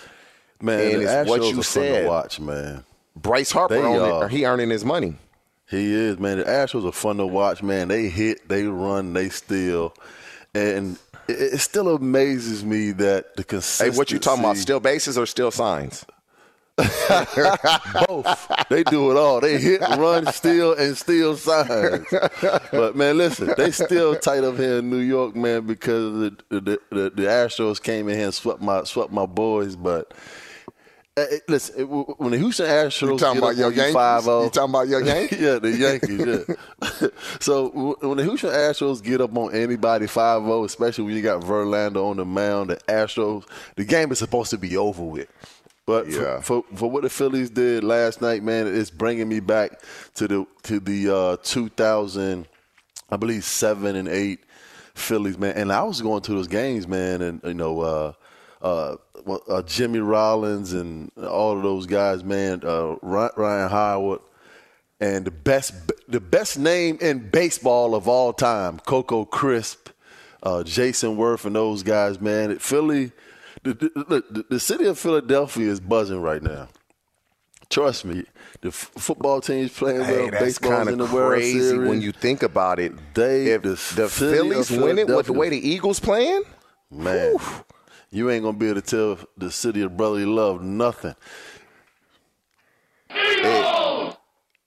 [0.62, 2.04] Man, and it's Astros what you said.
[2.04, 2.84] to watch, man.
[3.16, 4.24] Bryce Harper, They on are.
[4.24, 5.16] it, uh, he earning his money.
[5.70, 6.38] He is, man.
[6.38, 7.88] The Astros are fun to watch, man.
[7.88, 9.94] They hit, they run, they steal.
[10.54, 10.98] And
[11.30, 13.92] it, it still amazes me that the consistency.
[13.94, 14.58] Hey, what you talking about?
[14.58, 16.06] Still bases or still signs?
[18.08, 18.52] Both.
[18.70, 19.40] They do it all.
[19.42, 22.06] They hit, run, steal, and steal signs.
[22.72, 26.62] But man, listen, they still tight up here in New York, man, because the the,
[26.90, 29.76] the, the Astros came in here and swept my swept my boys.
[29.76, 30.14] But
[31.18, 33.96] uh, listen, it- when the Houston Astros You talking get about up your Yankees?
[33.96, 35.40] 5-0 You talking about your Yankees?
[35.42, 36.48] yeah, the Yankees.
[37.02, 37.08] Yeah.
[37.42, 41.42] so w- when the Houston Astros get up on anybody 5-0, especially when you got
[41.42, 43.44] Verlander on the mound, the Astros,
[43.76, 45.28] the game is supposed to be over with.
[45.92, 46.40] But for- Yeah.
[46.42, 49.82] for, for what the Phillies did last night, man, it's bringing me back
[50.16, 52.48] to the to the uh, 2000,
[53.10, 54.40] I believe seven and eight
[54.94, 55.56] Phillies, man.
[55.58, 57.82] And I was going to those games, man, and you know.
[57.82, 58.14] Uh,
[58.64, 58.96] uh,
[59.50, 62.62] uh, Jimmy Rollins and all of those guys, man.
[62.64, 64.20] Uh, Ryan Howard,
[65.00, 65.74] and the best
[66.08, 69.90] the best name in baseball of all time, Coco Crisp,
[70.44, 72.60] uh, Jayson Werth, and those guys, man.
[72.60, 73.12] Philly,
[73.64, 76.68] the, the, the, the city of Philadelphia is buzzing right now.
[77.70, 78.26] Trust me,
[78.60, 80.32] the f- football team's playing Hey, well.
[80.32, 82.92] that's kind in the of World crazy when you think about it.
[83.14, 86.44] They, if the the Phillies win it with the way the Eagles playing,
[86.90, 87.38] Man,
[88.10, 91.16] you ain't gonna be able to tell the city of brotherly love nothing.
[93.10, 94.18] it-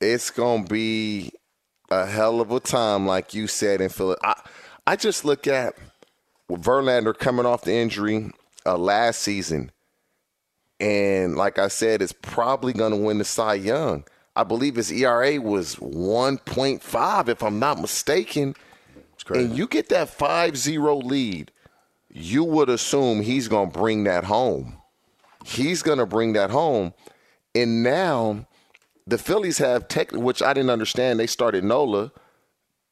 [0.00, 1.30] it's gonna be
[1.90, 4.16] a hell of a time, like you said in Philly.
[4.22, 4.34] I,
[4.86, 5.74] I just look at
[6.50, 8.30] Verlander coming off the injury
[8.66, 9.70] uh, last season,
[10.80, 14.04] and like I said, it's probably gonna win the Cy Young.
[14.36, 18.56] I believe his ERA was 1.5, if I'm not mistaken.
[19.38, 21.52] And you get that 5-0 lead,
[22.10, 24.78] you would assume he's gonna bring that home.
[25.44, 26.94] He's gonna bring that home.
[27.54, 28.46] And now
[29.06, 31.20] the Phillies have tech, which I didn't understand.
[31.20, 32.10] They started Nola.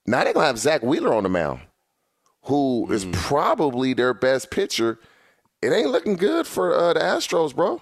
[0.06, 1.60] Now they're gonna have Zack Wheeler on the mound,
[2.44, 4.98] who is probably their best pitcher.
[5.62, 7.80] It ain't looking good for uh, the Astros, bro.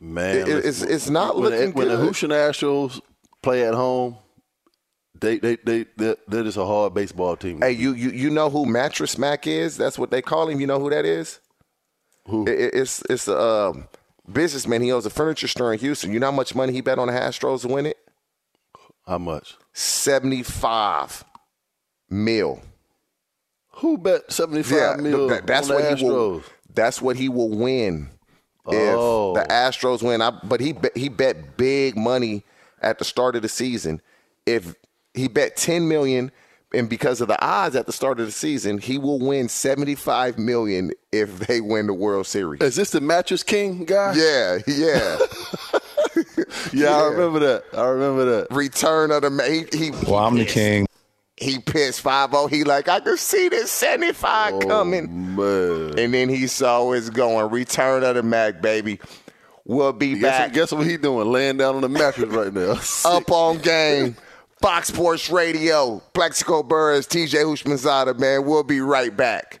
[0.00, 2.00] Man, It- it's- it's not when looking the, When the.
[2.02, 3.00] Houston Astros
[3.42, 4.16] play at home,
[5.18, 7.60] they they they they're, they're just a hard baseball team.
[7.62, 9.76] Hey, you you you know who Mattress Mac is?
[9.76, 10.60] That's what they call him.
[10.60, 11.40] You know who that is?
[12.28, 12.46] Who?
[12.46, 13.88] It- it's it's a um,
[14.30, 14.82] businessman.
[14.82, 16.12] He owns a furniture store in Houston.
[16.12, 17.96] You know how much money he bet on the Astros to win it?
[19.06, 19.56] How much?
[19.72, 21.24] Seventy five
[22.10, 22.60] mil.
[23.76, 25.28] Who bet seventy five mil?
[25.28, 26.40] that- that's on the what he will.
[26.40, 26.44] Astros?
[26.74, 28.10] That's what he will win
[28.66, 29.36] Oh.
[29.36, 30.20] if the Astros win.
[30.20, 32.42] I, but he bet, he bet big money
[32.82, 34.00] at the start of the season.
[34.44, 34.74] If
[35.14, 36.32] he bet ten million,
[36.74, 39.94] and because of the odds at the start of the season, he will win seventy
[39.94, 42.60] five million if they win the World Series.
[42.60, 44.14] Is this the mattress king guy?
[44.16, 45.18] Yeah, yeah.
[46.72, 47.64] yeah, I remember that.
[47.72, 48.48] I remember that.
[48.54, 50.86] Return of the ma- he, he Well, I'm the king.
[51.36, 55.36] He pissed 5 He like, I can see this 75 coming.
[55.36, 55.98] Man.
[55.98, 57.50] And then he saw it's going.
[57.50, 58.98] Return of the Mac, baby.
[59.66, 61.30] We'll be Guess, back guess what he doing?
[61.30, 62.80] Laying down on the mattress right now.
[63.04, 64.16] up on game.
[64.62, 66.00] Fox Sports Radio.
[66.14, 68.46] Plaxico Burress, TJ Houshmandzadeh, man.
[68.46, 69.60] We'll be right back.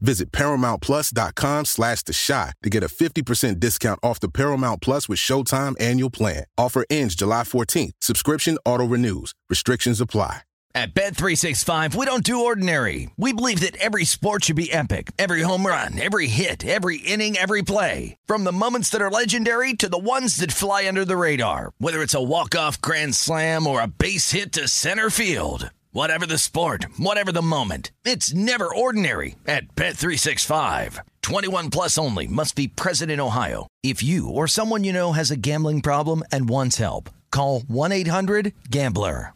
[0.00, 5.18] Visit ParamountPlus.com slash The Shot to get a 50% discount off the Paramount Plus with
[5.18, 6.44] Showtime annual plan.
[6.58, 7.92] Offer ends July 14th.
[8.00, 9.34] Subscription auto-renews.
[9.48, 10.42] Restrictions apply.
[10.72, 13.10] At Bet365, we don't do ordinary.
[13.16, 15.10] We believe that every sport should be epic.
[15.18, 18.16] Every home run, every hit, every inning, every play.
[18.26, 21.72] From the moments that are legendary to the ones that fly under the radar.
[21.78, 25.70] Whether it's a walk-off grand slam or a base hit to center field.
[25.92, 31.00] Whatever the sport, whatever the moment, it's never ordinary at Bet365.
[31.22, 33.66] 21 plus only must be present in Ohio.
[33.82, 39.32] If you or someone you know has a gambling problem and wants help, call 1-800-GAMBLER.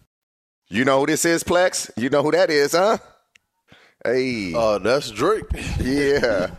[0.71, 1.91] You know who this is, Plex?
[1.97, 2.99] You know who that is, huh?
[4.07, 4.53] Hey.
[4.55, 5.45] Uh, that's Drake.
[5.81, 6.51] Yeah.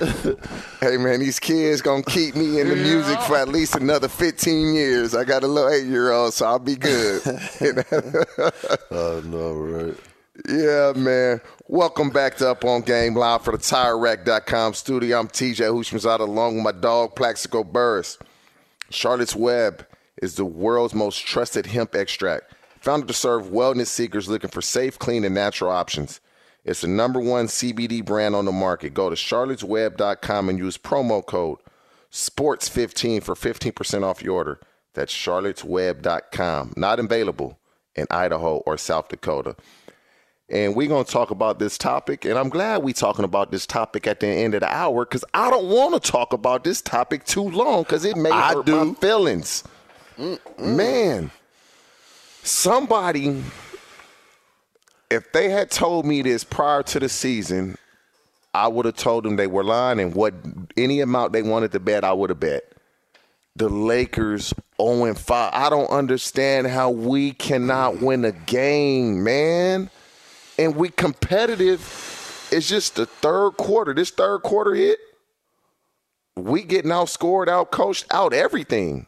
[0.80, 4.06] hey, man, these kids going to keep me in the music for at least another
[4.06, 5.14] 15 years.
[5.14, 7.22] I got a little eight year old, so I'll be good.
[8.90, 9.96] Oh, no, right.
[10.46, 11.40] Yeah, man.
[11.68, 15.18] Welcome back to Up on Game Live for the TireRack.com studio.
[15.20, 18.18] I'm TJ Houshmandzadeh along with my dog, Plaxico Burress.
[18.90, 19.86] Charlotte's Web
[20.20, 24.98] is the world's most trusted hemp extract, founded to serve wellness seekers looking for safe,
[24.98, 26.20] clean, and natural options.
[26.64, 28.94] It's the number one CBD brand on the market.
[28.94, 31.58] Go to charlottesweb.com and use promo code
[32.10, 34.60] SPORTS15 for 15% off your order.
[34.94, 36.74] That's charlottesweb.com.
[36.76, 37.58] Not available
[37.96, 39.56] in Idaho or South Dakota.
[40.48, 42.24] And we're going to talk about this topic.
[42.24, 45.24] And I'm glad we're talking about this topic at the end of the hour because
[45.34, 48.66] I don't want to talk about this topic too long because it may I hurt
[48.66, 48.84] do.
[48.84, 49.64] my feelings.
[50.58, 51.30] Man,
[52.42, 53.42] somebody,
[55.14, 57.76] if they had told me this prior to the season,
[58.52, 60.34] I would have told them they were lying and what
[60.76, 62.64] any amount they wanted to bet, I would have bet.
[63.56, 65.50] The Lakers 0 5.
[65.54, 69.90] I don't understand how we cannot win a game, man.
[70.58, 71.80] And we competitive.
[72.50, 73.94] It's just the third quarter.
[73.94, 74.98] This third quarter hit.
[76.36, 79.06] We getting outscored, out coached, out everything.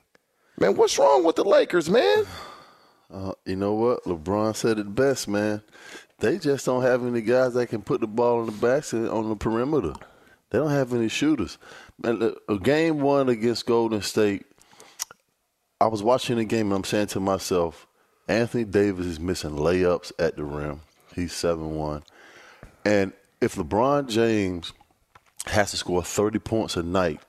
[0.59, 2.25] Man, what's wrong with the Lakers, man?
[3.13, 4.05] Uh, you know what?
[4.05, 5.63] LeBron said it best, man.
[6.19, 9.29] They just don't have any guys that can put the ball in the basket on
[9.29, 9.95] the perimeter.
[10.51, 11.59] They don't have any shooters.
[12.03, 14.47] Man, game one against Golden State,
[15.81, 17.87] I was watching the game and I'm saying to myself,
[18.29, 20.81] Anthony Davis is missing layups at the rim.
[21.15, 22.03] He's 7 1.
[22.85, 24.73] And if LeBron James
[25.47, 27.21] has to score 30 points a night,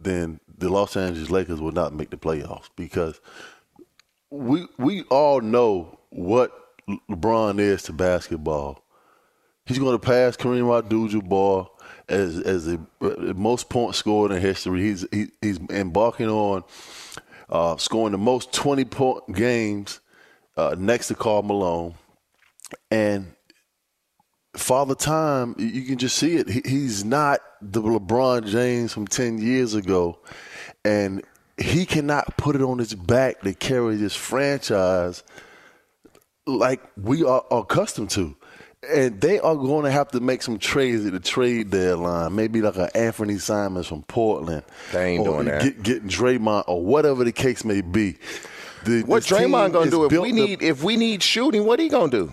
[0.00, 3.20] then the Los Angeles Lakers will not make the playoffs because
[4.30, 6.52] we we all know what
[7.10, 8.84] LeBron is to basketball.
[9.66, 11.68] He's going to pass Kareem Abdul-Jabbar
[12.08, 12.80] as as the
[13.36, 14.82] most points scored in history.
[14.82, 16.64] He's he, he's embarking on
[17.50, 20.00] uh, scoring the most twenty point games
[20.56, 21.94] uh, next to Karl Malone,
[22.90, 23.34] and
[24.56, 26.48] Father Time, you can just see it.
[26.48, 30.18] He, he's not the LeBron James from ten years ago,
[30.84, 31.22] and
[31.58, 35.22] he cannot put it on his back to carry this franchise
[36.46, 38.36] like we are accustomed to.
[38.88, 42.34] And they are going to have to make some trades at the trade deadline.
[42.36, 44.62] Maybe like an Anthony Simons from Portland.
[44.92, 45.62] They ain't doing that.
[45.62, 48.18] Get, getting Draymond or whatever the case may be.
[48.84, 51.64] The, what Draymond gonna do if we need if we need shooting?
[51.66, 52.32] What he gonna do?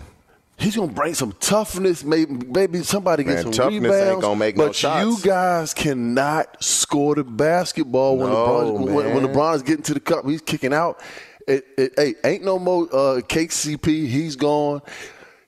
[0.58, 2.02] He's gonna bring some toughness.
[2.02, 4.12] Maybe maybe somebody get some toughness rebounds.
[4.12, 5.04] Ain't gonna make but no shots.
[5.04, 9.26] you guys cannot score the basketball when No, LeBron when, when.
[9.26, 10.26] LeBron is getting to the cup.
[10.26, 11.00] He's kicking out.
[11.46, 14.08] It, it, hey, ain't no more uh, KCP.
[14.08, 14.80] He's gone.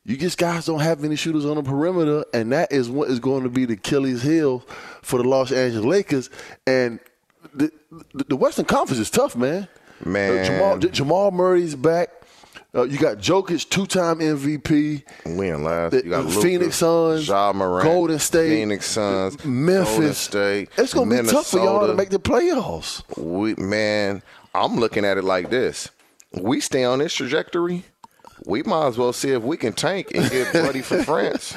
[0.05, 3.19] You just guys don't have any shooters on the perimeter, and that is what is
[3.19, 4.61] going to be the Achilles heel
[5.03, 6.31] for the Los Angeles Lakers.
[6.67, 7.01] And
[7.53, 7.71] the,
[8.15, 9.69] the, the Western Conference is tough, man.
[10.05, 10.39] Man.
[10.39, 12.09] Uh, Jamal, Jamal Murray's back.
[12.75, 15.03] Uh, you got Jokic, two-time MVP.
[15.25, 15.93] Win last.
[15.93, 19.89] The- You got Luka, Phoenix Suns, Ja Morant, Golden State, Phoenix Suns, Memphis.
[19.95, 20.69] Golden State.
[20.77, 23.03] It's going to be tough for y'all to make the playoffs.
[23.17, 24.23] We man,
[24.55, 25.91] I'm looking at it like this:
[26.43, 27.85] we stay on this trajectory.
[28.47, 31.53] We might as well see if we can tank and get ready for France.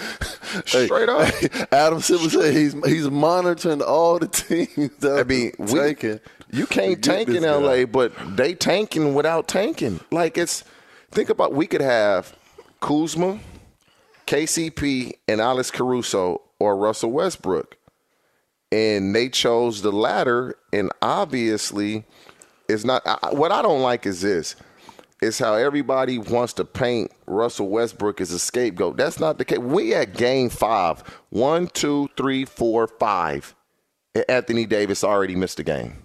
[0.66, 1.28] Hey, Straight up.
[1.28, 6.20] hey, Adam Silver said he's he's monitoring all the teams I mean, we, tanking.
[6.52, 7.56] you can't tank in this guy.
[7.56, 10.00] LA, but they tanking without tanking.
[10.10, 10.64] Like it's
[11.12, 12.36] think about we could have
[12.80, 13.40] Kuzma,
[14.26, 17.78] KCP, and Alex Caruso or Russell Westbrook,
[18.72, 20.56] and they chose the latter.
[20.74, 22.06] And obviously,
[22.68, 23.04] it's not.
[23.06, 24.56] I, what I don't like is this.
[25.22, 28.98] Is how everybody wants to paint Russell Westbrook as a scapegoat.
[28.98, 29.60] That's not the case.
[29.60, 31.02] We at game five.
[31.30, 33.54] One, two, three, four, five.
[34.28, 36.02] Anthony Davis already missed a game.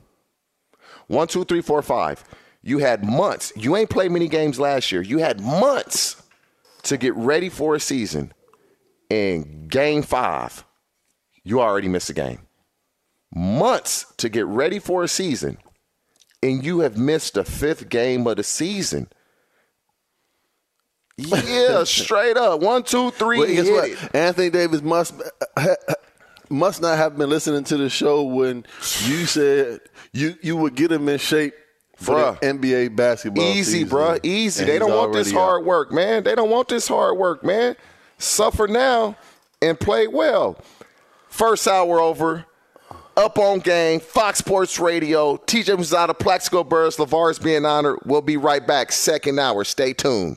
[1.07, 2.25] One, two, three, four, five.
[2.67, 3.53] You had months.
[3.55, 5.01] You ain't played many games last year.
[5.01, 6.21] You had months
[6.83, 8.33] to get ready for a season.
[9.09, 10.65] In game five,
[11.45, 12.41] you already missed a game.
[13.33, 15.59] Months to get ready for a season,
[16.43, 19.07] and you have missed the fifth game of the season.
[21.17, 22.61] Yeah, straight up.
[22.63, 23.39] One, two, three.
[23.39, 23.91] Well, guess what?
[23.91, 24.13] it.
[24.13, 25.15] Anthony Davis must
[26.49, 28.67] must not have been listening to the show when
[29.05, 31.55] you said you you would get him in shape
[31.97, 33.45] for NBA basketball.
[33.45, 33.89] Easy, season.
[33.89, 34.21] bruh.
[34.23, 34.63] Easy.
[34.63, 35.41] And they don't want this already out.
[35.41, 36.23] hard work, man.
[36.23, 37.77] They don't want this hard work, man.
[38.19, 39.17] Suffer now
[39.61, 40.59] and play well.
[41.29, 42.45] First hour over.
[43.17, 44.01] Up on game.
[44.01, 45.37] Fox Sports Radio.
[45.39, 47.99] TJ Muzada, Plaxico Burress, is being honored.
[48.05, 48.93] We'll be right back.
[48.93, 49.65] Second hour.
[49.65, 50.37] Stay tuned.